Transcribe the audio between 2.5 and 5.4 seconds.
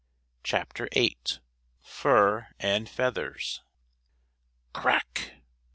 AND FEATHERS Crack!